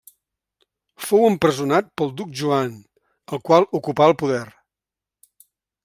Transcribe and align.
Fou 1.07 1.27
empresonat 1.33 1.91
pel 2.01 2.11
Duc 2.21 2.33
Joan, 2.41 2.73
el 3.37 3.45
qual 3.51 3.71
ocupà 3.81 4.11
el 4.13 4.19
poder. 4.23 4.45